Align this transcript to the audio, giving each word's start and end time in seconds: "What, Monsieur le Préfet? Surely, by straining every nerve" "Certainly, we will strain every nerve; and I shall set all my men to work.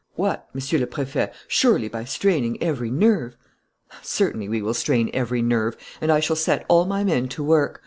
"What, 0.15 0.47
Monsieur 0.51 0.79
le 0.79 0.87
Préfet? 0.87 1.31
Surely, 1.47 1.87
by 1.87 2.05
straining 2.05 2.57
every 2.59 2.89
nerve" 2.89 3.37
"Certainly, 4.01 4.49
we 4.49 4.59
will 4.59 4.73
strain 4.73 5.11
every 5.13 5.43
nerve; 5.43 5.77
and 6.01 6.11
I 6.11 6.19
shall 6.19 6.35
set 6.35 6.65
all 6.67 6.85
my 6.85 7.03
men 7.03 7.27
to 7.29 7.43
work. 7.43 7.79